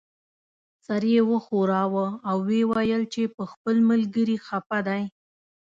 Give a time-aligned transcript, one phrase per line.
[0.85, 5.03] سر یې وښوراوه او یې وویل چې په خپل ملګري خپه دی.